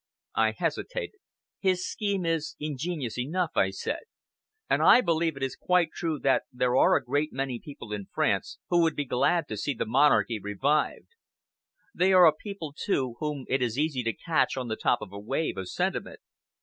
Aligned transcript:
I 0.33 0.53
hesitated. 0.57 1.19
"His 1.59 1.87
scheme 1.87 2.25
is 2.25 2.55
ingenious 2.59 3.19
enough," 3.19 3.51
I 3.55 3.69
said, 3.69 3.99
"and 4.67 4.81
I 4.81 4.99
believe 4.99 5.37
it 5.37 5.43
is 5.43 5.55
quite 5.55 5.91
true 5.93 6.17
that 6.23 6.41
there 6.51 6.75
are 6.75 6.95
a 6.95 7.03
great 7.05 7.31
many 7.31 7.59
people 7.59 7.93
in 7.93 8.07
France 8.07 8.57
who 8.71 8.81
would 8.81 8.95
be 8.95 9.05
glad 9.05 9.47
to 9.49 9.57
see 9.57 9.75
the 9.75 9.85
Monarchy 9.85 10.39
revived. 10.39 11.09
They 11.93 12.13
are 12.13 12.25
a 12.25 12.33
people, 12.35 12.73
too, 12.75 13.17
whom 13.19 13.45
it 13.47 13.61
is 13.61 13.77
easy 13.77 14.01
to 14.01 14.13
catch 14.13 14.57
on 14.57 14.69
the 14.69 14.75
top 14.75 15.03
of 15.03 15.13
a 15.13 15.19
wave 15.19 15.55
of 15.57 15.69
sentiment. 15.69 16.19